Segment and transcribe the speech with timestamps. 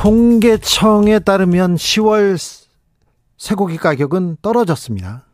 [0.00, 2.38] 통계청에 따르면 10월
[3.36, 5.26] 쇠고기 가격은 떨어졌습니다.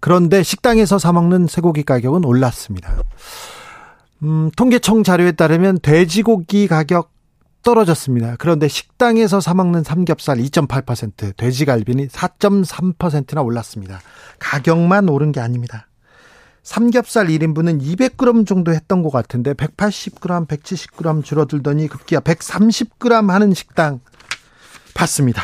[0.00, 3.00] 그런데 식당에서 사 먹는 쇠고기 가격은 올랐습니다.
[4.24, 7.12] 음, 통계청 자료에 따르면 돼지고기 가격
[7.62, 8.34] 떨어졌습니다.
[8.40, 14.00] 그런데 식당에서 사 먹는 삼겹살 2.8%, 돼지갈비는 4.3%나 올랐습니다.
[14.40, 15.86] 가격만 오른 게 아닙니다.
[16.62, 24.00] 삼겹살 1인분은 200g 정도 했던 것 같은데 180g, 170g 줄어들더니 급기야 130g 하는 식당
[24.94, 25.42] 봤습니다.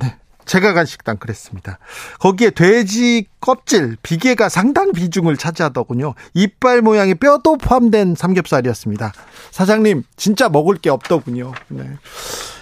[0.00, 0.16] 네.
[0.46, 1.78] 제가 간 식당 그랬습니다.
[2.18, 6.14] 거기에 돼지 껍질, 비계가 상당 비중을 차지하더군요.
[6.34, 9.12] 이빨 모양의 뼈도 포함된 삼겹살이었습니다.
[9.52, 11.52] 사장님, 진짜 먹을 게 없더군요.
[11.68, 11.88] 네.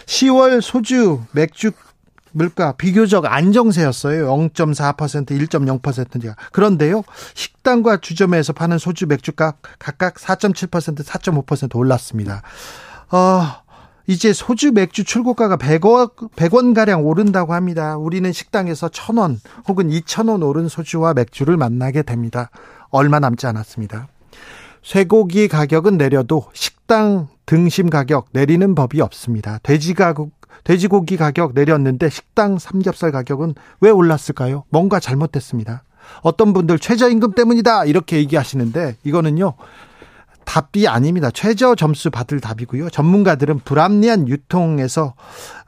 [0.05, 1.72] 10월 소주, 맥주
[2.37, 4.27] 물가 비교적 안정세였어요.
[4.27, 6.37] 0.4%, 1.0%가.
[6.53, 7.03] 그런데요.
[7.33, 12.43] 식당과 주점에서 파는 소주 맥주가 각각 4.7%, 4.5% 올랐습니다.
[13.11, 13.43] 어,
[14.06, 17.97] 이제 소주 맥주 출고가가 100원, 100원 가량 오른다고 합니다.
[17.97, 22.50] 우리는 식당에서 1000원 혹은 2000원 오른 소주와 맥주를 만나게 됩니다.
[22.91, 24.09] 얼마 남지 않았습니다.
[24.83, 29.59] 쇠고기 가격은 내려도 식당 등심 가격 내리는 법이 없습니다.
[29.62, 30.31] 돼지 가격
[30.65, 34.65] 돼지고기 가격 내렸는데 식당 삼겹살 가격은 왜 올랐을까요?
[34.71, 35.83] 뭔가 잘못됐습니다.
[36.23, 39.55] 어떤 분들 최저임금 때문이다 이렇게 얘기하시는데 이거는요
[40.45, 41.31] 답이 아닙니다.
[41.33, 42.89] 최저 점수 받을 답이고요.
[42.91, 45.15] 전문가들은 불합리한 유통에서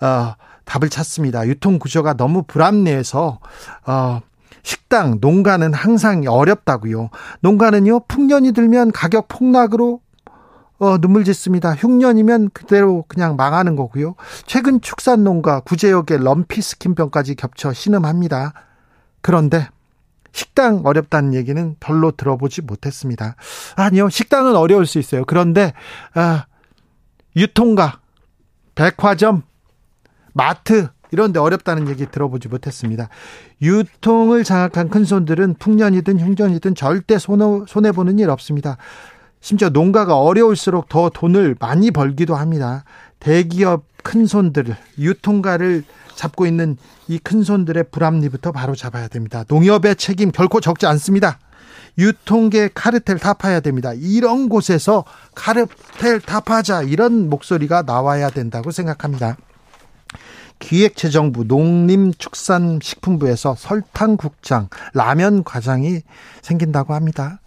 [0.01, 1.47] 어, 답을 찾습니다.
[1.49, 3.41] 유통 구조가 너무 불합리해서
[3.87, 4.21] 어,
[4.63, 7.11] 식당, 농가는 항상 어렵다고요.
[7.41, 10.01] 농가는요 풍년이 들면 가격 폭락으로
[10.79, 11.75] 어, 눈물 짓습니다.
[11.75, 14.15] 흉년이면 그대로 그냥 망하는 거고요.
[14.47, 18.53] 최근 축산농가 구제역의 럼피 스킨병까지 겹쳐 신음합니다.
[19.21, 19.69] 그런데
[20.33, 23.35] 식당 어렵다는 얘기는 별로 들어보지 못했습니다.
[23.75, 25.25] 아니요, 식당은 어려울 수 있어요.
[25.25, 25.73] 그런데
[26.15, 26.47] 아,
[27.35, 27.99] 유통가,
[28.77, 29.43] 백화점,
[30.33, 33.09] 마트 이런 데 어렵다는 얘기 들어보지 못했습니다.
[33.63, 38.77] 유통을 장악한 큰 손들은 풍년이든 흉년이든 절대 손해 보는 일 없습니다.
[39.41, 42.85] 심지어 농가가 어려울수록 더 돈을 많이 벌기도 합니다.
[43.21, 45.85] 대기업 큰 손들, 유통가를
[46.15, 46.77] 잡고 있는
[47.09, 49.45] 이 큰 손들의 불합리부터 바로 잡아야 됩니다.
[49.49, 51.39] 농협의 책임 결코 적지 않습니다.
[51.97, 53.93] 유통계 카르텔 타파해야 됩니다.
[53.95, 55.05] 이런 곳에서
[55.35, 59.37] 카르텔 타파하자 이런 목소리가 나와야 된다고 생각합니다.
[60.61, 66.01] 기획재정부 농림축산식품부에서 설탕국장, 라면 과장이
[66.43, 67.41] 생긴다고 합니다.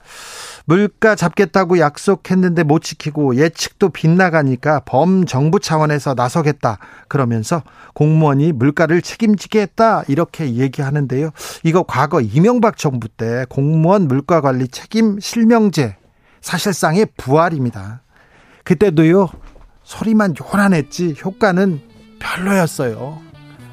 [0.65, 6.77] 물가 잡겠다고 약속했는데 못 지키고 예측도 빗나가니까 범정부 차원에서 나서겠다.
[7.07, 7.63] 그러면서
[7.93, 10.03] 공무원이 물가를 책임지게 했다.
[10.07, 11.31] 이렇게 얘기하는데요.
[11.63, 15.97] 이거 과거 이명박 정부 때 공무원 물가 관리 책임 실명제
[16.41, 18.01] 사실상의 부활입니다.
[18.63, 19.29] 그때도요.
[19.83, 21.81] 소리만 요란했지 효과는
[22.19, 23.19] 별로였어요.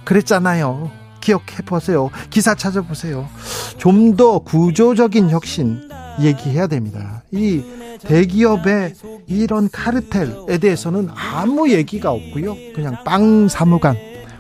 [0.05, 0.91] 그랬잖아요.
[1.21, 2.11] 기억해 보세요.
[2.31, 3.29] 기사 찾아보세요.
[3.77, 5.88] 좀 더 구조적인 혁신
[6.21, 7.23] 얘기해야 됩니다.
[7.31, 7.63] 이
[8.01, 8.95] 대기업의
[9.27, 12.57] 이런 카르텔에 대해서는 아무 얘기가 없고요.
[12.75, 13.97] 그냥 빵 사무관,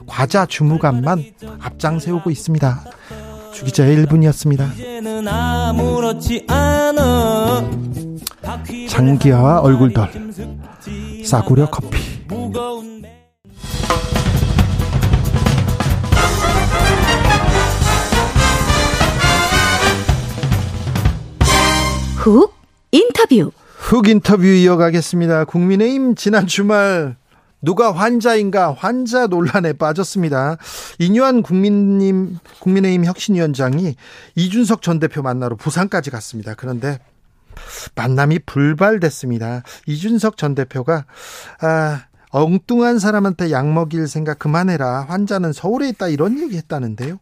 [0.06, 1.24] 과자 주무관만
[1.60, 2.84] 앞장 세우고 있습니다.
[3.52, 4.68] 주기자의 1분이었습니다.
[8.88, 10.08] 장기하와 얼굴덜
[11.24, 11.98] 싸구려 커피
[22.18, 22.52] 훅
[22.90, 23.52] 인터뷰.
[23.76, 25.44] 훅 인터뷰 이어가겠습니다.
[25.44, 27.16] 국민의힘 지난 주말
[27.62, 30.56] 누가 환자인가 환자 논란에 빠졌습니다.
[30.98, 33.94] 이뉴한 국민님 국민의힘 혁신위원장이
[34.34, 36.54] 이준석 전 대표 만나러 부산까지 갔습니다.
[36.54, 36.98] 그런데
[37.94, 39.62] 만남이 불발됐습니다.
[39.86, 41.04] 이준석 전 대표가
[41.60, 45.06] 아 엉뚱한 사람한테 약 먹일 생각 그만해라.
[45.08, 47.20] 환자는 서울에 있다 이런 얘기 했다는데요.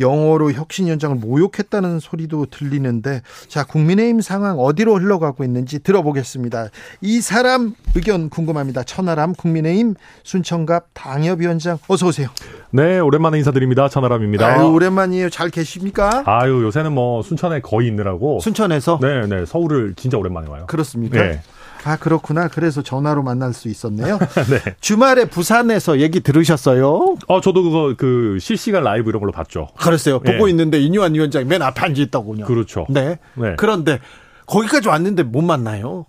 [0.00, 6.68] 영어로 혁신위원장을 모욕했다는 소리도 들리는데 자 국민의힘 상황 어디로 흘러가고 있는지 들어보겠습니다.
[7.00, 8.82] 이 사람 의견 궁금합니다.
[8.82, 12.28] 천하람 국민의힘 순천갑 당협위원장 어서 오세요.
[12.70, 13.88] 네, 오랜만에 인사드립니다.
[13.88, 14.46] 천하람입니다.
[14.46, 15.30] 아유, 오랜만이에요.
[15.30, 16.22] 잘 계십니까?
[16.26, 18.40] 아유, 요새는 뭐 순천에 거의 있느라고.
[18.40, 18.98] 순천에서?
[19.00, 19.46] 네, 네.
[19.46, 20.64] 서울을 진짜 오랜만에 와요.
[20.66, 21.18] 그렇습니까?
[21.18, 21.40] 네.
[21.86, 22.48] 아, 그렇구나.
[22.48, 24.18] 그래서 전화로 만날 수 있었네요.
[24.50, 24.74] 네.
[24.80, 27.16] 주말에 부산에서 얘기 들으셨어요?
[27.28, 29.68] 어, 저도 그거 그 실시간 라이브 이런 걸로 봤죠.
[29.78, 30.18] 그랬어요.
[30.20, 30.50] 보고 네.
[30.50, 32.44] 있는데 이뉴한 위원장이 맨 앞에 앉아 있다군요.
[32.44, 32.86] 그렇죠.
[32.90, 33.18] 네.
[33.34, 33.54] 네.
[33.56, 34.00] 그런데
[34.46, 36.06] 거기까지 왔는데 못 만나요.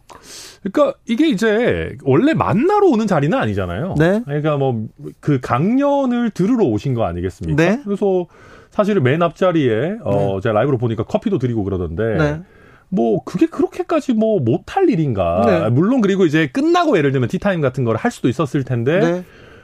[0.64, 3.96] 그러니까 이게 이제 원래 만나러 오는 자리는 아니잖아요.
[3.98, 4.22] 네.
[4.26, 4.84] 그러니까 뭐
[5.20, 7.64] 그 강연을 들으러 오신 거 아니겠습니까?
[7.64, 7.82] 네.
[7.84, 8.26] 그래서
[8.72, 10.40] 사실은 맨 앞자리에 어 네.
[10.42, 12.42] 제가 라이브로 보니까 커피도 드리고 그러던데 네.
[12.90, 15.44] 뭐 그게 그렇게까지 뭐 못할 일인가?
[15.46, 15.70] 네.
[15.70, 19.24] 물론 그리고 이제 끝나고 예를 들면 티타임 같은 걸 할 수도 있었을 텐데 네.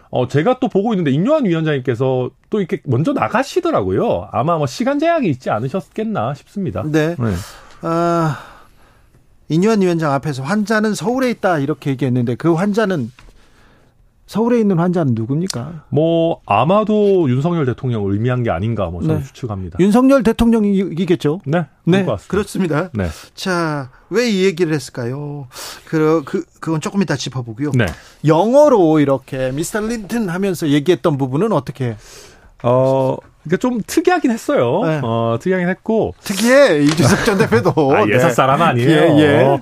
[0.09, 4.29] 어 제가 또 보고 있는데 임요한 위원장님께서 또 이렇게 먼저 나가시더라고요.
[4.31, 6.83] 아마 뭐 시간 제약이 있지 않으셨겠나 싶습니다.
[6.85, 7.15] 네.
[7.17, 7.33] 네.
[7.81, 8.37] 아
[9.49, 13.11] 이뇨한 위원장 앞에서 환자는 서울에 있다 이렇게 얘기했는데 그 환자는
[14.33, 15.83] 서울에 있는 환자는 누굽니까?
[15.89, 19.23] 뭐 아마도 윤석열 대통령을 의미한 게 아닌가 뭐 저는 네.
[19.25, 19.77] 추측합니다.
[19.79, 21.41] 윤석열 대통령이겠죠?
[21.45, 22.89] 네, 네, 그렇습니다.
[22.93, 23.09] 네.
[23.35, 25.47] 자, 왜 이 얘기를 했을까요?
[25.85, 27.71] 그, 그 그건 조금 이따 짚어보고요.
[27.75, 27.85] 네.
[28.25, 31.95] 영어로 이렇게 미스터 린튼 하면서 얘기했던 부분은 어떻게?
[32.63, 34.81] 어, 그러니까 좀 특이하긴 했어요.
[34.85, 35.01] 네.
[35.03, 36.13] 어, 특이하긴 했고.
[36.23, 36.79] 특이해.
[36.83, 37.73] 이준석 전 대표도.
[37.93, 38.33] 아, 예사 네.
[38.33, 38.89] 사람 아니에요.
[38.89, 39.59] 예, 예.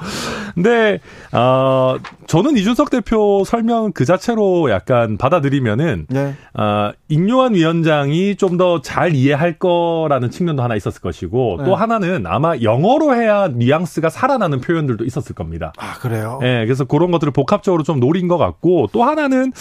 [0.53, 0.99] 근데,
[1.31, 1.95] 어,
[2.27, 6.35] 저는 이준석 대표 설명 그 자체로 약간 받아들이면은, 네.
[6.53, 11.63] 어, 인요한 위원장이 좀 더 잘 이해할 거라는 측면도 하나 있었을 것이고, 네.
[11.65, 15.73] 또 하나는 아마 영어로 해야 뉘앙스가 살아나는 표현들도 있었을 겁니다.
[15.79, 16.39] 아, 그래요?
[16.43, 19.53] 예, 네, 그래서 그런 것들을 복합적으로 좀 노린 것 같고, 또 하나는,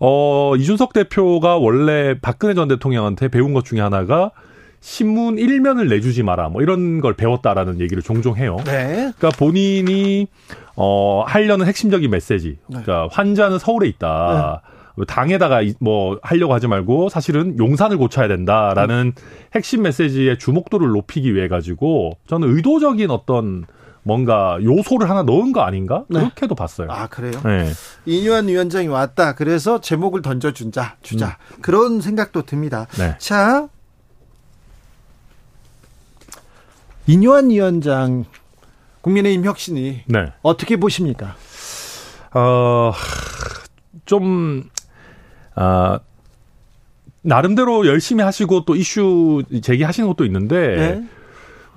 [0.00, 4.30] 어, 이준석 대표가 원래 박근혜 전 대통령한테 배운 것 중에 하나가
[4.80, 6.48] 신문 일면을 내주지 마라.
[6.48, 8.56] 뭐 이런 걸 배웠다라는 얘기를 종종 해요.
[8.64, 9.12] 네.
[9.16, 10.28] 그러니까 본인이
[10.76, 12.58] 어 하려는 핵심적인 메시지.
[12.68, 12.80] 네.
[12.82, 14.62] 그러니까 환자는 서울에 있다.
[14.96, 15.04] 네.
[15.06, 19.22] 당에다가 뭐 하려고 하지 말고 사실은 용산을 고쳐야 된다라는 음.
[19.54, 23.64] 핵심 메시지의 주목도를 높이기 위해 가지고 저는 의도적인 어떤
[24.08, 26.06] 뭔가 요소를 하나 넣은 거 아닌가?
[26.08, 26.20] 네.
[26.20, 26.88] 그렇게도 봤어요.
[26.90, 27.38] 아, 그래요?
[27.44, 27.70] 네.
[28.06, 29.34] 이유한 위원장이 왔다.
[29.34, 31.36] 그래서 제목을 던져준 자, 주자.
[31.56, 31.60] 음.
[31.60, 32.86] 그런 생각도 듭니다.
[32.98, 33.16] 네.
[33.18, 33.68] 자.
[37.06, 38.24] 이뇨한 위원장
[39.02, 40.32] 국민의힘 혁신이 네.
[40.40, 41.36] 어떻게 보십니까?
[42.32, 42.92] 어,
[44.06, 44.70] 좀,
[45.54, 46.00] 아,
[47.20, 51.08] 나름대로 열심히 하시고 또 이슈 제기하시는 것도 있는데, 네.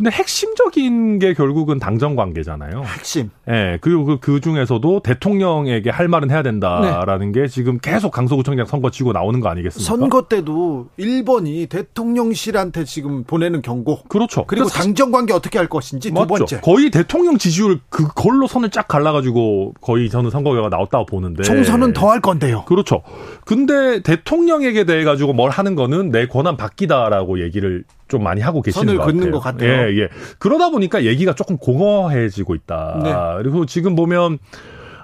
[0.02, 2.82] 근데 핵심적인 게 결국은 당정 관계잖아요.
[2.86, 3.30] 핵심.
[3.48, 3.52] 예.
[3.52, 7.42] 네, 그리고 그, 그 중에서도 대통령에게 할 말은 해야 된다라는 네.
[7.42, 9.88] 게 지금 계속 강서구청장 선거 치고 나오는 거 아니겠습니까?
[9.88, 14.02] 선거 때도 1번이 대통령실한테 지금 보내는 경고.
[14.10, 14.44] 그렇죠.
[14.48, 16.28] 그리고 당정 관계 어떻게 할 것인지 두 맞죠.
[16.28, 16.62] 번째.
[16.62, 21.44] 거의 대통령 지지율 그걸로 선을 쫙 갈라가지고 거의 저는 선거 결과 나왔다고 보는데.
[21.44, 22.66] 총선은 더 할 건데요.
[22.66, 23.04] 그렇죠.
[23.46, 28.98] 근데 대통령에게 대해 가지고 뭘 하는 거는 내 권한 바뀌다라고 얘기를 좀 많이 하고 계시는
[28.98, 29.32] 것 같아요.
[29.32, 29.72] 것 같아요.
[29.72, 30.10] 예, 예.
[30.38, 33.00] 그러다 보니까 얘기가 조금 공허해지고 있다.
[33.04, 33.14] 네.
[33.42, 34.38] 그리고 지금 보면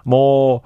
[0.03, 0.61] 뭐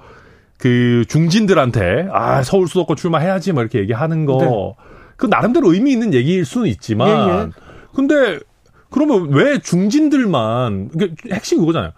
[0.62, 4.38] 그 중진들한테 아 서울 수도권 출마해야지 뭐 이렇게 얘기하는 거.
[4.38, 4.84] 네.
[5.16, 7.48] 그 나름대로 의미 있는 얘기일 수는 있지만, 예, 예.
[7.92, 8.38] 근데
[8.88, 10.90] 그러면 왜 중진들만
[11.32, 11.90] 핵심 그거잖아요.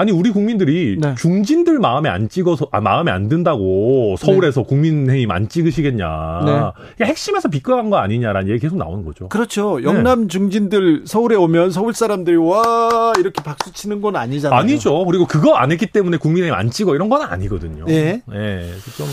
[0.00, 1.14] 아니 우리 국민들이 네.
[1.14, 4.66] 중진들 마음에 안 찍어서 아 마음에 안 든다고 서울에서 네.
[4.66, 6.72] 국민의힘 안 찍으시겠냐.
[6.98, 7.04] 네.
[7.04, 9.28] 핵심에서 비껴간 거 아니냐라는 얘기 계속 나오는 거죠.
[9.28, 9.78] 그렇죠.
[9.78, 9.84] 네.
[9.84, 14.58] 영남 중진들 서울에 오면 서울 사람들이 와 이렇게 박수 치는 건 아니잖아요.
[14.58, 15.04] 아니죠.
[15.04, 17.84] 그리고 그거 안 했기 때문에 국민의힘 안 찍어 이런 건 아니거든요.
[17.84, 18.22] 네.
[18.26, 18.72] 네.
[18.96, 19.06] 좀.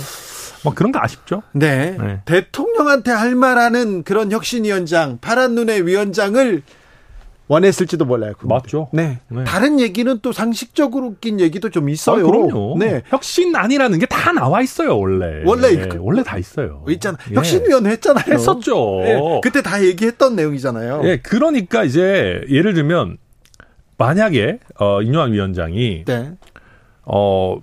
[0.64, 1.44] 뭐 그런 거 아쉽죠?
[1.52, 1.98] 네.
[2.00, 2.22] 네.
[2.24, 6.64] 대통령한테 할 말하는 그런 혁신위원장, 파란 눈의 위원장을
[7.48, 8.34] 원했을지도 몰라요.
[8.34, 8.54] 그분들.
[8.56, 8.89] 맞죠.
[8.92, 9.20] 네.
[9.30, 9.44] 네.
[9.46, 12.25] 다른 얘기는 또 상식적으로 낀 얘기도 좀 있어요.
[12.25, 12.75] 아, 그럼요.
[12.77, 13.04] 네.
[13.08, 15.44] 혁신 아니라는 게 다 나와 있어요, 원래.
[15.46, 15.88] 원래 네.
[15.88, 16.84] 그, 원래 다 있어요.
[16.89, 17.18] 있잖아.
[17.32, 17.36] 예.
[17.36, 18.25] 혁신위원회 했잖아요.
[18.34, 19.00] 했었죠.
[19.04, 19.39] 네.
[19.42, 21.01] 그때 다 얘기했던 내용이잖아요.
[21.06, 21.18] 예.
[21.18, 23.18] 그러니까 이제 예를 들면
[23.98, 26.32] 만약에 어 인요한 위원장이 네.
[27.06, 27.58] 어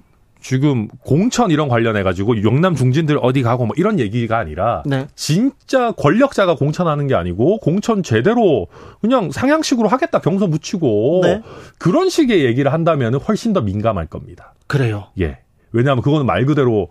[0.44, 5.06] 지금 공천 이런 관련해 가지고 영남 중진들 어디 가고 뭐 이런 얘기가 아니라 네.
[5.14, 8.66] 진짜 권력자가 공천하는 게 아니고 공천 제대로
[9.00, 11.42] 그냥 상향식으로 하겠다 경선 붙이고 네.
[11.78, 14.52] 그런 식의 얘기를 한다면 훨씬 더 민감할 겁니다.
[14.66, 15.06] 그래요.
[15.18, 15.38] 예.
[15.72, 16.88] 왜냐하면 그거는 말 그대로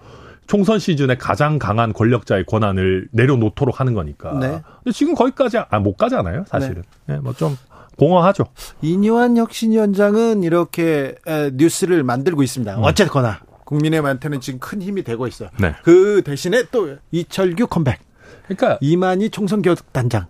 [0.48, 4.34] 총선 시즌에 가장 강한 권력자의 권한을 내려놓도록 하는 거니까.
[4.40, 4.62] 네.
[4.84, 6.82] 근데 지금 거기까지 아, 못 가잖아요, 사실은.
[7.06, 7.14] 네.
[7.14, 7.56] 네, 뭐좀
[7.98, 8.46] 공허하죠.
[8.82, 11.16] 이뇨한 혁신위원장은 이렇게
[11.54, 12.78] 뉴스를 만들고 있습니다.
[12.78, 12.84] 음.
[12.84, 15.50] 어쨌거나 국민의한테는 지금 큰 힘이 되고 있어요.
[15.60, 15.74] 네.
[15.84, 18.00] 그 대신에 또 이철규 컴백.
[18.48, 20.26] 그러니까 이만희 총선 교단장.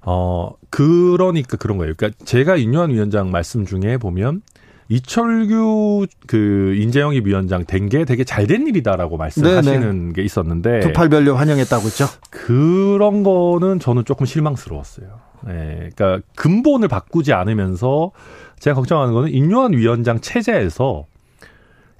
[0.00, 1.92] 어 그러니까 그런 거예요.
[1.96, 4.42] 그러니까 제가 인요한 위원장 말씀 중에 보면
[4.88, 10.12] 이철규 그 인재영입 위원장 된 게 되게 잘 된 일이다라고 말씀하시는 네네.
[10.14, 12.06] 게 있었는데 두팔별로 환영했다고 했죠.
[12.30, 15.20] 그런 거는 저는 조금 실망스러웠어요.
[15.48, 15.90] 예.
[15.94, 18.12] 그러니까 근본을 바꾸지 않으면서
[18.58, 21.06] 제가 걱정하는 거는 인요한 위원장 체제에서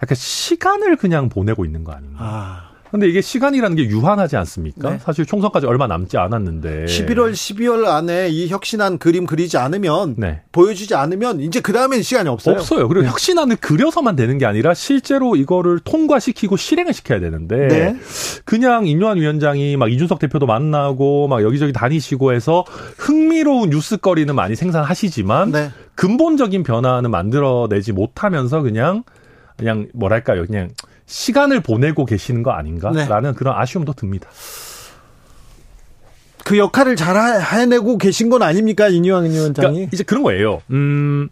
[0.02, 2.18] 약간 시간을 그냥 보내고 있는 거 아닌가.
[2.21, 2.67] 아.
[2.90, 4.90] 근데 이게 시간이라는 게 유한하지 않습니까?
[4.90, 4.99] 네.
[4.99, 6.87] 사실 총선까지 얼마 남지 않았는데.
[6.87, 10.42] 11월, 12월 안에 이 혁신안 그림 그리지 않으면 네.
[10.52, 12.57] 보여주지 않으면 이제 그 다음엔 시간이 없어요.
[12.57, 12.88] 없어요.
[12.88, 13.09] 그리고 네.
[13.09, 17.97] 혁신안을 그려서만 되는 게 아니라 실제로 이거를 통과시키고 실행을 시켜야 되는데 네.
[18.45, 22.64] 그냥 인요한 위원장이 막 이준석 대표도 만나고 막 여기저기 다니시고 해서
[22.97, 25.71] 흥미로운 뉴스거리는 많이 생산하시지만 네.
[25.95, 29.02] 근본적인 변화는 만들어내지 못하면서 그냥
[29.59, 30.71] 그냥 뭐랄까요, 그냥
[31.08, 33.36] 시간을 보내고 계시는 거 아닌가라는 네.
[33.36, 34.28] 그런 아쉬움도 듭니다.
[36.44, 39.68] 그 역할을 잘 해내고 계신 건 아닙니까 이뉴왕 위원장이?
[39.74, 40.62] 그러니까 이제 그런 거예요.
[40.70, 41.28] 음.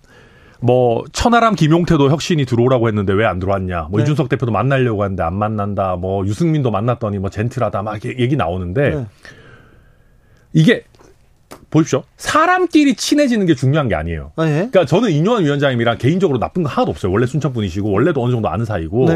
[0.61, 3.89] 뭐 천하람 김용태도 혁신이 들어오라고 했는데 왜 안 들어왔냐.
[3.91, 4.03] 뭐 네.
[4.03, 5.97] 이준석 대표도 만나려고 했는데 안 만난다.
[5.97, 7.83] 뭐 유승민도 만났더니 뭐 젠틀하다.
[7.83, 9.07] 막 얘기 나오는데 네.
[10.55, 10.85] 이게
[11.71, 12.03] 보십시오.
[12.17, 14.33] 사람끼리 친해지는 게 중요한 게 아니에요.
[14.37, 14.53] 아, 예?
[14.71, 17.13] 그러니까 저는 이뇨한 위원장님이랑 개인적으로 나쁜 거 하나도 없어요.
[17.13, 19.07] 원래 순천 분이시고 원래도 어느 정도 아는 사이고.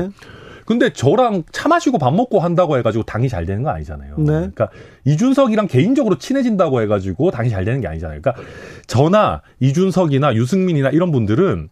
[0.70, 0.74] 네.
[0.78, 4.14] 근데 저랑 차 마시고 밥 먹고 한다고 해가지고 당이 잘 되는 거 아니잖아요.
[4.18, 4.24] 네.
[4.24, 4.68] 그러니까
[5.04, 8.20] 이준석이랑 개인적으로 친해진다고 해가지고 당이 잘 되는 게 아니잖아요.
[8.20, 8.40] 그러니까
[8.86, 11.70] 저나 이준석이나 유승민이나 이런 분들은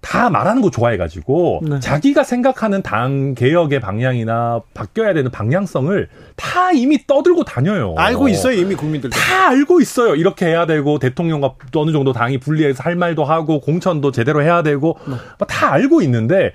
[0.00, 1.80] 다 말하는 거 좋아해가지고 네.
[1.80, 7.94] 자기가 생각하는 당 개혁의 방향이나 바뀌어야 되는 방향성을 다 이미 떠들고 다녀요.
[7.96, 10.14] 알고 있어요 이미 국민들 다 알고 있어요.
[10.14, 14.98] 이렇게 해야 되고 대통령과 어느 정도 당이 분리해서 할 말도 하고 공천도 제대로 해야 되고
[15.06, 15.14] 네.
[15.46, 16.52] 다 알고 있는데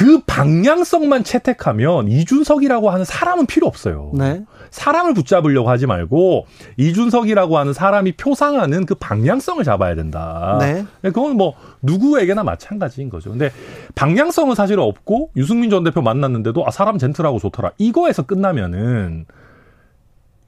[0.00, 4.12] 그 방향성만 채택하면 이준석이라고 하는 사람은 필요 없어요.
[4.14, 4.42] 네.
[4.70, 6.46] 사람을 붙잡으려고 하지 말고
[6.78, 10.56] 이준석이라고 하는 사람이 표상하는 그 방향성을 잡아야 된다.
[10.58, 10.86] 네.
[11.02, 11.52] 그건 뭐
[11.82, 13.28] 누구에게나 마찬가지인 거죠.
[13.28, 13.52] 근데
[13.94, 17.72] 방향성은 사실 없고 유승민 전 대표 만났는데도 아 사람 젠틀하고 좋더라.
[17.76, 19.26] 이거에서 끝나면은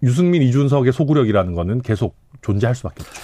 [0.02, 3.22] 유승민 이준석의 소구력이라는 거는 계속 존재할 수밖에 없죠.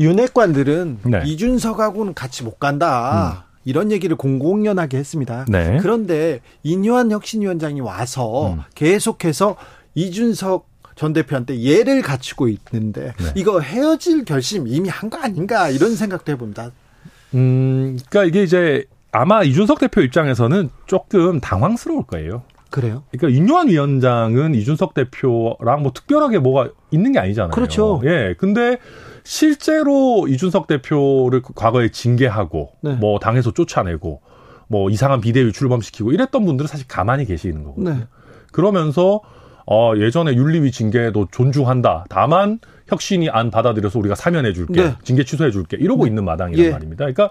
[0.00, 1.22] 윤핵관들은 네.
[1.26, 3.44] 이준석하고는 같이 못 간다.
[3.46, 3.49] 음.
[3.64, 5.44] 이런 얘기를 공공연하게 했습니다.
[5.48, 5.78] 네.
[5.82, 8.60] 그런데 인요한 혁신위원장이 와서 음.
[8.74, 9.56] 계속해서
[9.94, 13.32] 이준석 전 대표한테 예를 갖추고 있는데 네.
[13.34, 16.70] 이거 헤어질 결심 이미 한 거 아닌가 이런 생각도 해봅니다.
[17.34, 22.42] 음, 그러니까 이게 이제 아마 이준석 대표 입장에서는 조금 당황스러울 거예요.
[22.70, 23.04] 그래요?
[23.10, 27.50] 그러니까 윤요한 위원장은 이준석 대표랑 뭐 특별하게 뭐가 있는 게 아니잖아요.
[27.50, 28.00] 그렇죠.
[28.04, 28.34] 예.
[28.38, 28.78] 근데
[29.24, 32.94] 실제로 이준석 대표를 과거에 징계하고 네.
[32.94, 34.22] 뭐 당에서 쫓아내고
[34.68, 37.94] 뭐 이상한 비대위 출범시키고 이랬던 분들은 사실 가만히 계시는 거거든요.
[37.94, 38.06] 네.
[38.52, 39.20] 그러면서
[39.66, 42.06] 어 예전에 윤리위 징계도 존중한다.
[42.08, 44.82] 다만 혁신이 안 받아들여서 우리가 사면해 줄게.
[44.82, 44.94] 네.
[45.02, 45.76] 징계 취소해 줄게.
[45.78, 46.10] 이러고 네.
[46.10, 46.70] 있는 마당이란 예.
[46.70, 47.04] 말입니다.
[47.04, 47.30] 그러니까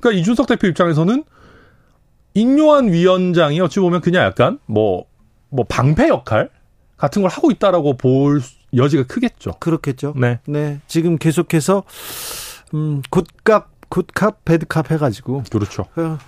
[0.00, 1.24] 그러니까 이준석 대표 입장에서는
[2.34, 5.04] 인요한 위원장이 어찌 보면 그냥 약간 뭐뭐
[5.50, 6.50] 뭐 방패 역할
[6.96, 8.40] 같은 걸 하고 있다라고 볼
[8.74, 9.52] 여지가 크겠죠.
[9.58, 10.14] 그렇겠죠.
[10.16, 10.40] 네.
[10.46, 10.80] 네.
[10.86, 11.82] 지금 계속해서
[12.74, 15.42] 음, 굿값, 굿값, 배드값 해가지고.
[15.50, 15.86] 그렇죠.
[15.96, 16.18] 어,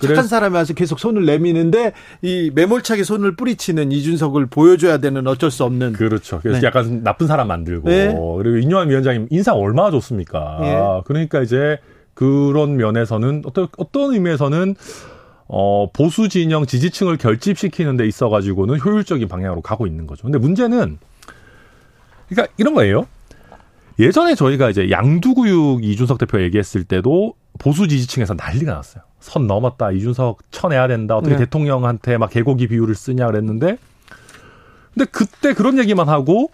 [0.00, 1.92] 착한 사람이 와서 계속 손을 내미는데
[2.22, 5.92] 이 매몰차게 손을 뿌리치는 이준석을 보여줘야 되는 어쩔 수 없는.
[5.92, 6.40] 그렇죠.
[6.42, 6.66] 그래서 네.
[6.66, 8.06] 약간 나쁜 사람 만들고 네.
[8.06, 10.58] 그리고 인요한 위원장님 인상 얼마나 좋습니까?
[10.60, 11.02] 네.
[11.04, 11.78] 그러니까 이제
[12.14, 14.74] 그런 면에서는 어떤 어떤 의미에서는
[15.52, 20.22] 어 보수 진영 지지층을 결집시키는 데 있어 가지고는 효율적인 방향으로 가고 있는 거죠.
[20.22, 20.98] 근데 문제는
[22.28, 23.06] 그러니까 이런 거예요.
[23.98, 29.02] 예전에 저희가 이제 양두구육 이준석 대표 얘기했을 때도 보수 지지층에서 난리가 났어요.
[29.18, 29.90] 선 넘었다.
[29.90, 31.16] 이준석 쳐내야 된다.
[31.16, 31.40] 어떻게 네.
[31.40, 33.76] 대통령한테 막 개고기 비율을 쓰냐 그랬는데
[34.94, 36.50] 근데 그때 그런 얘기만 하고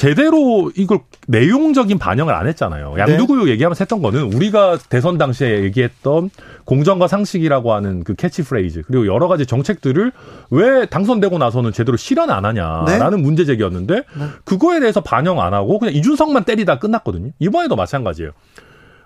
[0.00, 2.94] 제대로 이걸 내용적인 반영을 안 했잖아요.
[2.94, 3.02] 네.
[3.02, 3.50] 양두구육 네.
[3.52, 6.30] 얘기하면서 했던 거는 우리가 대선 당시에 얘기했던
[6.64, 10.10] 공정과 상식이라고 하는 그 캐치프레이즈 그리고 여러 가지 정책들을
[10.52, 13.22] 왜 당선되고 나서는 제대로 실현 안 하냐라는 네.
[13.22, 14.26] 문제 제기였는데 네.
[14.44, 17.32] 그거에 대해서 반영 안 하고 그냥 이준석만 때리다 끝났거든요.
[17.38, 18.30] 이번에도 마찬가지예요.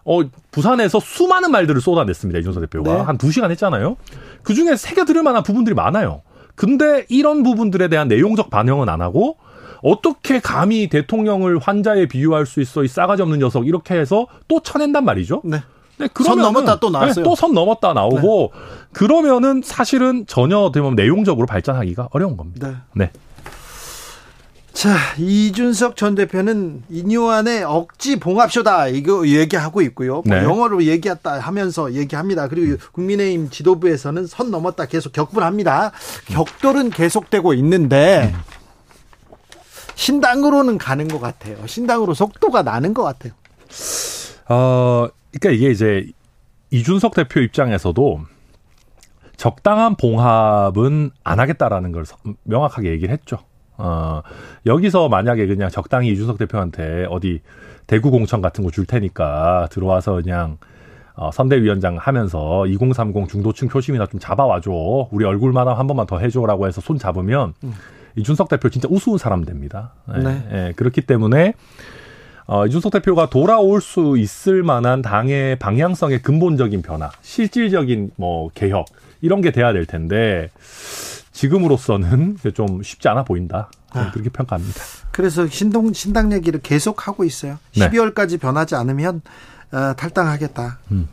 [0.05, 0.21] 어,
[0.53, 2.39] 부산에서 수많은 말들을 쏟아냈습니다.
[2.39, 2.95] 이준석 대표가.
[2.95, 3.01] 네.
[3.01, 3.97] 한 두시간 했잖아요.
[4.45, 6.23] 그 중에 새겨들을 만한 부분들이 많아요.
[6.55, 9.39] 근데 이런 부분들에 대한 내용적 반영은 안 하고
[9.85, 15.05] 어떻게 감히 대통령을 환자에 비유할 수 있어 이 싸가지 없는 녀석 이렇게 해서 또 쳐낸단
[15.05, 15.43] 말이죠.
[15.45, 15.63] 네.
[15.99, 17.23] 네, 선 넘었다 또 나왔어요.
[17.23, 18.61] 네, 또선 넘었다 나오고 네.
[18.93, 22.85] 그러면은 사실은 전혀 되면 내용적으로 발전하기가 어려운 겁니다.
[22.95, 23.05] 네.
[23.05, 23.13] 네.
[24.73, 30.23] 자, 이준석 전 대표는 인요한의 억지 봉합쇼다 이거 얘기하고 있고요.
[30.27, 30.43] 뭐 네.
[30.43, 32.49] 영어로 얘기했다 하면서 얘기합니다.
[32.49, 35.93] 그리고 국민의힘 지도부에서는 선 넘었다 계속 격분합니다.
[36.27, 38.54] 격돌은 계속되고 있는데 음.
[39.95, 41.57] 신당으로는 가는 것 같아요.
[41.67, 43.33] 신당으로 속도가 나는 것 같아요.
[44.49, 46.07] 어, 그러니까 이게 이제
[46.71, 48.21] 이준석 대표 입장에서도
[49.37, 52.05] 적당한 봉합은 안 하겠다라는 걸
[52.45, 53.39] 명확하게 얘기를 했죠.
[53.77, 54.23] 어,
[54.67, 57.41] 여기서 만약에 그냥 적당히 이준석 대표한테 어디
[57.87, 60.59] 대구 공천 같은 거 줄 테니까 들어와서 그냥
[61.17, 64.71] 어, 선대위원장 하면서 2030 중도층 표심이나 좀 잡아와줘.
[65.11, 67.75] 우리 얼굴만 한 번만 더 해줘라고 해서 손 잡으면 음.
[68.17, 69.93] 이준석 대표 진짜 우스운 사람 됩니다.
[70.15, 70.49] 예, 네.
[70.53, 71.55] 예, 그렇기 때문에
[72.47, 78.87] 어, 이준석 대표가 돌아올 수 있을 만한 당의 방향성의 근본적인 변화, 실질적인 뭐 개혁
[79.21, 80.51] 이런 게 돼야 될 텐데
[81.33, 83.71] 지금으로서는 좀 쉽지 않아 보인다.
[83.91, 84.11] 아.
[84.11, 84.81] 그렇게 평가합니다.
[85.13, 87.59] 그래서 신동 신당 얘기를 계속 하고 있어요.
[87.77, 87.89] 네.
[87.89, 89.23] 12월까지 변하지 않으면
[89.73, 90.79] 어, 탈당하겠다.
[90.93, 91.09] 음.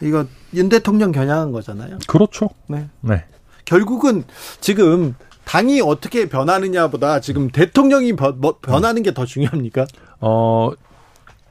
[0.00, 1.98] 이거 윤 대통령 겨냥한 거잖아요.
[2.06, 2.48] 그렇죠.
[2.66, 2.88] 네.
[3.00, 3.24] 네.
[3.64, 4.24] 결국은
[4.60, 9.86] 지금 당이 어떻게 변하느냐보다 지금 대통령이 뭐 변하는 게 더 중요합니까?
[10.20, 10.70] 어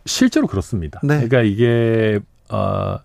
[0.05, 0.99] 실제로 그렇습니다.
[1.03, 1.15] 네.
[1.27, 2.19] 그러니까 이게
[2.49, 2.97] 어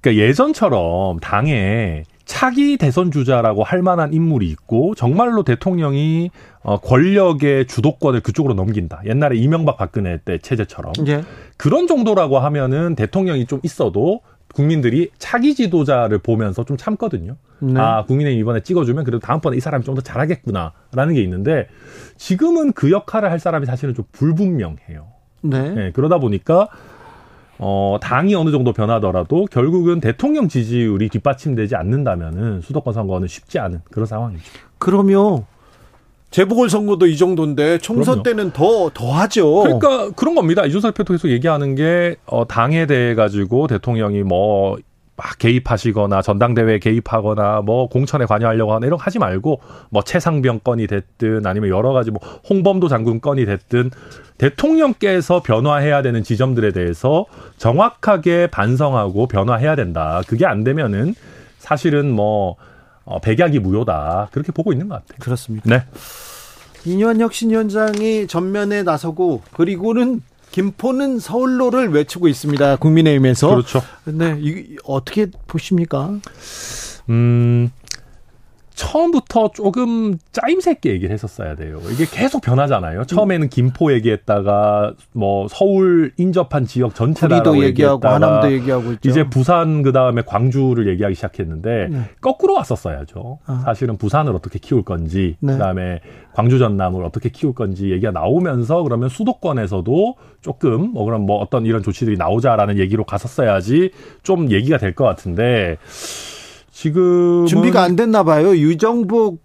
[0.00, 6.30] 그러니까 예전처럼 당에 차기 대선 주자라고 할 만한 인물이 있고 정말로 대통령이
[6.62, 9.00] 어 권력의 주도권을 그쪽으로 넘긴다.
[9.06, 11.22] 옛날에 이명박 박근혜 때 체제처럼 예.
[11.56, 14.20] 그런 정도라고 하면은 대통령이 좀 있어도
[14.58, 17.36] 국민들이 차기 지도자를 보면서 좀 참거든요.
[17.60, 17.80] 네.
[17.80, 21.68] 아, 국민의힘 이번에 찍어주면 그래도 다음번에 이 사람이 좀 더 잘하겠구나라는 게 있는데
[22.16, 25.06] 지금은 그 역할을 할 사람이 사실은 좀 불분명해요.
[25.42, 25.70] 네.
[25.70, 26.68] 네 그러다 보니까
[27.58, 34.06] 어, 당이 어느 정도 변하더라도 결국은 대통령 지지율이 뒷받침되지 않는다면은 수도권 선거는 쉽지 않은 그런
[34.06, 34.42] 상황이죠.
[34.78, 35.46] 그러면
[36.30, 38.22] 재보궐 선거도 이 정도인데 총선 그럼요.
[38.22, 39.62] 때는 더, 더 하죠.
[39.62, 40.64] 그러니까 그런 겁니다.
[40.66, 44.76] 이준석 대표 계속 얘기하는 게, 어, 당에 대해 가지고 대통령이 뭐,
[45.16, 50.86] 막 개입하시거나 전당대회에 개입하거나 뭐 공천에 관여하려고 하나 이런 거 하지 말고 뭐 최상병 건이
[50.86, 53.90] 됐든 아니면 여러 가지 뭐 홍범도 장군 건이 됐든
[54.38, 60.22] 대통령께서 변화해야 되는 지점들에 대해서 정확하게 반성하고 변화해야 된다.
[60.28, 61.16] 그게 안 되면은
[61.58, 62.54] 사실은 뭐
[63.08, 64.28] 어, 백약이 무효다.
[64.32, 65.18] 그렇게 보고 있는 것 같아요.
[65.20, 65.68] 그렇습니다.
[65.68, 65.82] 네.
[66.84, 72.76] 이뇨한 혁신위원장이 전면에 나서고 그리고는 김포는 서울로를 외치고 있습니다.
[72.76, 73.48] 국민의힘에서.
[73.48, 73.82] 그렇죠.
[74.04, 76.18] 네, 이 어떻게 보십니까?
[77.08, 77.70] 음.
[78.78, 81.80] 처음부터 조금 짜임새 있게 얘기를 했었어야 돼요.
[81.92, 83.04] 이게 계속 변하잖아요.
[83.06, 89.08] 처음에는 김포 얘기했다가 뭐 서울 인접한 지역 전체라고 얘기하고 하남도 얘기하고 있죠.
[89.10, 92.02] 이제 부산 그다음에 광주를 얘기하기 시작했는데 네.
[92.20, 93.40] 거꾸로 왔었어야죠.
[93.46, 93.62] 아.
[93.64, 95.54] 사실은 부산을 어떻게 키울 건지 네.
[95.54, 96.00] 그다음에
[96.32, 101.82] 광주 전남을 어떻게 키울 건지 얘기가 나오면서 그러면 수도권에서도 조금 뭐 그럼 뭐 어떤 이런
[101.82, 103.90] 조치들이 나오자라는 얘기로 갔었어야지
[104.22, 105.76] 좀 얘기가 될 것 같은데
[106.78, 108.56] 지금 준비가 안 됐나 봐요.
[108.56, 109.42] 유정복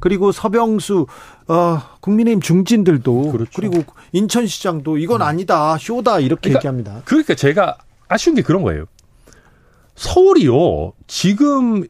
[0.00, 1.06] 그리고 서병수
[1.48, 3.50] 어, 국민의힘 중진들도 그렇죠.
[3.56, 5.26] 그리고 인천시장도 이건 음.
[5.26, 7.00] 아니다 쇼다 이렇게 그러니까, 얘기합니다.
[7.06, 8.84] 그러니까 제가 아쉬운 게 그런 거예요.
[9.94, 11.84] 서울이요 지금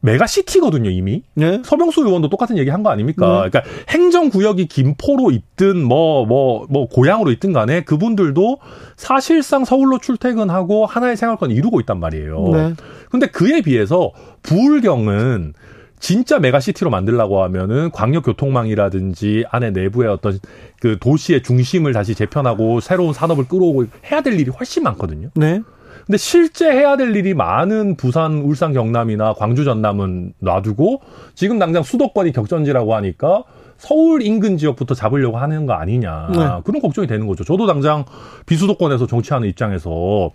[0.00, 1.22] 메가시티거든요, 이미.
[1.34, 1.60] 네?
[1.64, 3.44] 서병수 의원도 똑같은 얘기 한 거 아닙니까?
[3.44, 3.50] 네.
[3.50, 8.58] 그러니까 행정구역이 김포로 있든 뭐, 뭐, 뭐, 고향으로 있든 간에 그분들도
[8.96, 12.48] 사실상 서울로 출퇴근하고 하나의 생활권을 이루고 있단 말이에요.
[12.52, 12.74] 네.
[13.10, 15.54] 근데 그에 비해서 부울경은
[16.00, 20.38] 진짜 메가시티로 만들라고 하면은 광역교통망이라든지 안에 내부의 어떤
[20.80, 25.30] 그 도시의 중심을 다시 재편하고 새로운 산업을 끌어오고 해야 될 일이 훨씬 많거든요.
[25.34, 25.60] 네.
[26.06, 31.00] 근데 실제 해야 될 일이 많은 부산, 울산, 경남이나 광주, 전남은 놔두고
[31.34, 33.44] 지금 당장 수도권이 격전지라고 하니까
[33.76, 36.28] 서울 인근 지역부터 잡으려고 하는 거 아니냐.
[36.32, 36.38] 네.
[36.64, 37.44] 그런 걱정이 되는 거죠.
[37.44, 38.04] 저도 당장
[38.46, 40.30] 비수도권에서 정치하는 입장에서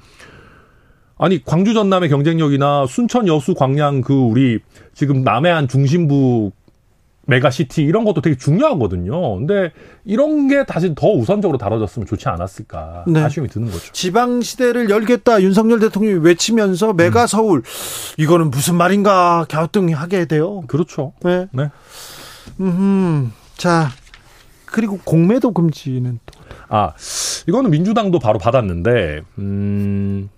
[1.17, 4.59] 아니 광주 전남의 경쟁력이나 순천 여수 광양 그 우리
[4.93, 6.51] 지금 남해안 중심부
[7.25, 9.37] 메가시티 이런 것도 되게 중요하거든요.
[9.37, 9.71] 근데
[10.03, 13.21] 이런 게 다시 더 우선적으로 다뤄졌으면 좋지 않았을까 네.
[13.21, 13.91] 아쉬움이 드는 거죠.
[13.93, 17.27] 지방 시대를 열겠다 윤석열 대통령이 외치면서 메가 음.
[17.27, 17.63] 서울 음.
[18.17, 20.61] 이거는 무슨 말인가 갸우뚱하게 돼요.
[20.67, 21.13] 그렇죠.
[21.23, 21.47] 네.
[21.51, 21.69] 네.
[22.59, 23.31] 음.
[23.55, 23.89] 자
[24.65, 26.39] 그리고 공매도 금지는 또.
[26.67, 26.93] 아
[27.47, 30.29] 이거는 민주당도 바로 받았는데 음.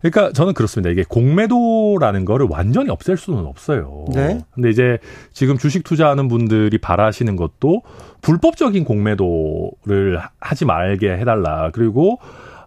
[0.00, 0.90] 그러니까 저는 그렇습니다.
[0.90, 4.06] 이게 공매도라는 거를 완전히 없앨 수는 없어요.
[4.14, 4.40] 네.
[4.54, 4.98] 근데 이제
[5.32, 7.82] 지금 주식 투자하는 분들이 바라시는 것도
[8.22, 11.70] 불법적인 공매도를 하지 말게 해달라.
[11.72, 12.18] 그리고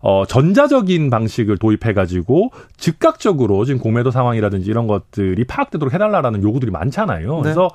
[0.02, 7.36] 어, 전자적인 방식을 도입해가지고 즉각적으로 지금 공매도 상황이라든지 이런 것들이 파악되도록 해달라라는 요구들이 많잖아요.
[7.38, 7.42] 네.
[7.42, 7.70] 그래서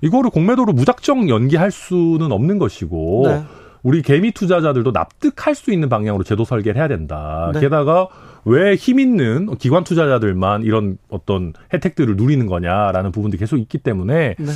[0.00, 3.42] 이거를 공매도로 무작정 연기할 수는 없는 것이고 네.
[3.82, 7.50] 우리 개미 투자자들도 납득할 수 있는 방향으로 제도 설계를 해야 된다.
[7.54, 7.60] 네.
[7.60, 8.08] 게다가
[8.44, 14.52] 왜 힘 있는 기관 투자자들만 이런 어떤 혜택들을 누리는 거냐라는 부분도 계속 있기 때문에 네.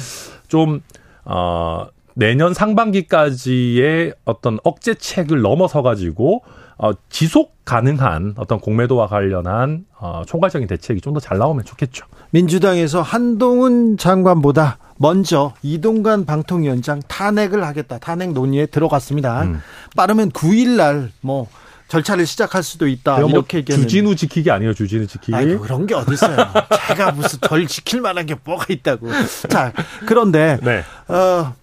[0.49, 0.81] 좀
[1.25, 1.87] 어.
[2.14, 6.42] 내년 상반기까지의 어떤 억제책을 넘어서 가지고
[6.77, 12.07] 어, 지속 가능한 어떤 공매도와 관련한 어, 총괄적인 대책이 좀 더 잘 나오면 좋겠죠.
[12.31, 17.99] 민주당에서 한동훈 장관보다 먼저 이동관 방통위원장 탄핵을 하겠다.
[17.99, 19.42] 탄핵 논의에 들어갔습니다.
[19.45, 19.61] 음.
[19.97, 21.49] 빠르면 9일 날뭐
[21.92, 23.20] 절차를 시작할 수도 있다.
[23.20, 23.87] 뭐 이렇게 얘기하는.
[23.87, 25.35] 주진우 지키기 아니에요, 주진우 지키기.
[25.35, 26.37] 아이, 그런 게 어딨어요.
[26.88, 29.09] 제가 무슨 절 지킬 만한 게 뭐가 있다고.
[29.50, 29.74] 자,
[30.07, 30.83] 그런데, 네.
[31.14, 31.55] 어,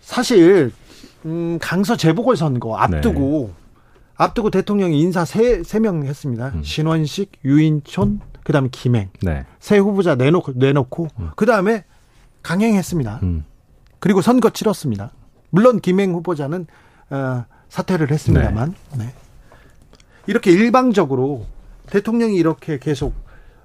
[0.00, 0.72] 사실,
[1.26, 3.64] 음, 강서 재보궐 선거 앞두고, 네.
[4.14, 6.52] 앞두고 대통령이 인사 세, 세명 했습니다.
[6.54, 6.62] 음.
[6.62, 9.10] 신원식, 유인촌, 그 다음에 김행.
[9.20, 9.44] 네.
[9.60, 11.30] 세 후보자 내놓고, 내놓고, 음.
[11.36, 11.84] 그 다음에
[12.42, 13.20] 강행했습니다.
[13.22, 13.44] 음.
[13.98, 15.10] 그리고 선거 치렀습니다.
[15.50, 16.66] 물론 김행 후보자는,
[17.10, 19.04] 어, 사퇴를 했습니다만, 네.
[19.04, 19.14] 네.
[20.28, 21.46] 이렇게 일방적으로
[21.86, 23.14] 대통령이 이렇게 계속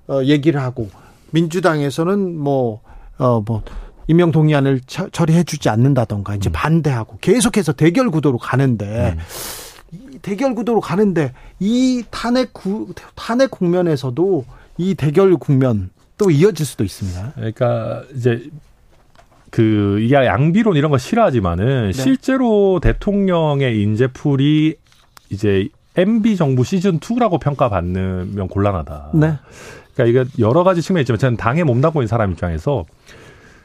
[0.07, 0.89] 어, 얘기를 하고
[1.31, 2.81] 민주당에서는 뭐
[3.17, 3.63] 어, 뭐,
[4.07, 6.51] 임명 동의안을 처, 처리해주지 않는다던가 이제 음.
[6.53, 9.15] 반대하고 계속해서 대결 구도로 가는데
[9.91, 10.19] 음.
[10.21, 14.45] 대결 구도로 가는데 이 탄핵 구, 탄핵 국면에서도
[14.77, 17.33] 이 대결 국면 또 이어질 수도 있습니다.
[17.35, 18.49] 그러니까 이제
[19.49, 21.91] 그 이게 양비론 이런 거 싫어하지만은 네.
[21.91, 24.75] 실제로 대통령의 인재풀이
[25.29, 29.11] 이제 MB 정부 시즌 2라고 평가받으면 곤란하다.
[29.13, 29.33] 네.
[29.93, 32.85] 그러니까 이게 여러 가지 측면이 있지만 저는 당에 몸담고 있는 사람 입장에서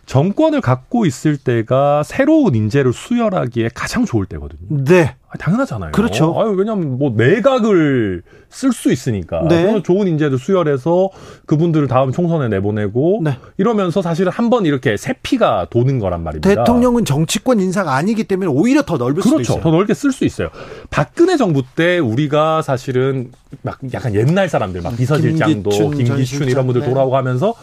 [0.07, 4.85] 정권을 갖고 있을 때가 새로운 인재를 수혈하기에 가장 좋을 때거든요.
[4.85, 5.17] 네.
[5.31, 5.93] 아, 당연하잖아요.
[5.93, 6.35] 그렇죠.
[6.41, 9.47] 아유, 왜냐면 뭐 내각을 쓸 수 있으니까.
[9.47, 9.83] 네.
[9.83, 11.11] 좋은 인재를 수혈해서
[11.45, 13.37] 그분들을 다음 총선에 내보내고 네.
[13.59, 16.49] 이러면서 사실은 한 번 이렇게 새 피가 도는 거란 말입니다.
[16.49, 19.29] 대통령은 정치권 인사가 아니기 때문에 오히려 더 넓을 그렇죠.
[19.29, 19.61] 수도 있어요.
[19.63, 20.49] 더 넓게 쓸 수 있어요.
[20.89, 26.81] 박근혜 정부 때 우리가 사실은 막 약간 옛날 사람들 막 비서실장도 김기춘, 김기춘 이런 분들
[26.81, 26.89] 네.
[26.89, 27.55] 돌아오고 서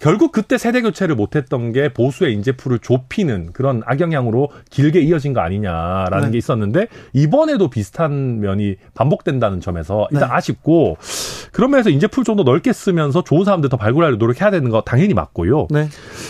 [0.00, 6.26] 결국 그때 세대 교체를 못했던 게 보수의 인재풀을 좁히는 그런 악영향으로 길게 이어진 거 아니냐라는
[6.26, 6.32] 네.
[6.32, 10.34] 게 있었는데 이번에도 비슷한 면이 반복된다는 점에서 일단 네.
[10.34, 10.98] 아쉽고
[11.52, 15.14] 그런 면에서 인재풀 좀 더 넓게 쓰면서 좋은 사람들 더 발굴하려 노력해야 되는 거 당연히
[15.14, 15.68] 맞고요.
[15.70, 15.88] 네.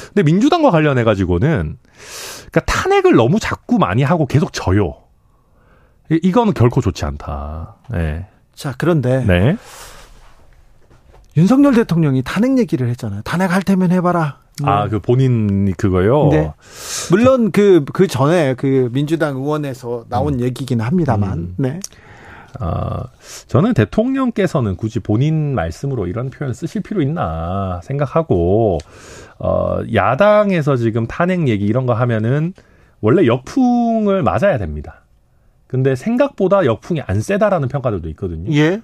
[0.09, 1.79] 근데 민주당과 관련해 가지고는
[2.51, 4.97] 그러니까 탄핵을 너무 자꾸 많이 하고 계속 져요.
[6.11, 7.77] 이거는 결코 좋지 않다.
[7.91, 8.27] 네.
[8.55, 9.57] 자, 그런데 네.
[11.39, 13.23] 윤석열 대통령이 탄핵 얘기를 했잖아요.
[13.23, 14.44] 탄핵할 테면 해봐라.
[14.63, 14.71] 뭐.
[14.71, 16.29] 아, 그 본인 그거요?
[16.31, 16.53] 네.
[17.11, 20.41] 물론 그, 그 전에 그 민주당 의원에서 나온 음.
[20.41, 21.55] 얘기긴 합니다만, 음.
[21.57, 21.81] 네.
[22.61, 23.03] 어,
[23.49, 28.79] 저는 대통령께서는 굳이 본인 말씀으로 이런 표현 쓰실 필요 있나 생각하고,
[29.39, 32.55] 어, 야당에서 지금 탄핵 얘기 이런 거 하면은
[33.01, 35.03] 원래 역풍을 맞아야 됩니다.
[35.67, 38.53] 근데 생각보다 역풍이 안 세다라는 평가들도 있거든요.
[38.55, 38.81] 예.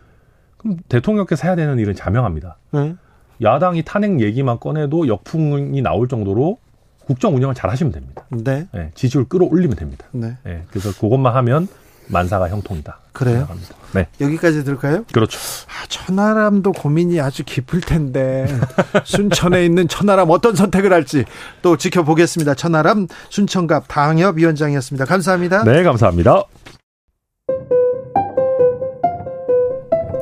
[0.56, 2.58] 그럼 대통령께서 해야 되는 일은 자명합니다.
[2.72, 2.96] 네.
[3.42, 6.58] 야당이 탄핵 얘기만 꺼내도 역풍이 나올 정도로
[7.04, 8.24] 국정 운영을 잘 하시면 됩니다.
[8.30, 8.66] 네.
[8.72, 10.06] 네 지지율 끌어올리면 됩니다.
[10.12, 10.36] 네.
[10.44, 10.62] 네.
[10.70, 11.68] 그래서 그것만 하면
[12.08, 12.98] 만사가 형통이다.
[13.12, 13.38] 그래요?
[13.38, 13.74] 생각합니다.
[13.94, 14.06] 네.
[14.20, 15.04] 여기까지 들까요?
[15.12, 15.38] 그렇죠.
[15.66, 18.46] 아, 천하람도 고민이 아주 깊을 텐데
[19.04, 21.24] 순천에 있는 천하람 어떤 선택을 할지
[21.62, 22.54] 또 지켜보겠습니다.
[22.54, 25.04] 천하람 순천갑 당협위원장이었습니다.
[25.04, 25.64] 감사합니다.
[25.64, 26.44] 네, 감사합니다.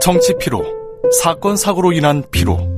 [0.01, 0.65] 정치 피로,
[1.23, 2.78] 사건 사고로 인한 피로,